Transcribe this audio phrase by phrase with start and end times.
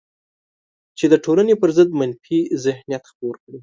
[0.97, 3.59] چې د ټولنې پر ضد منفي ذهنیت خپور کړي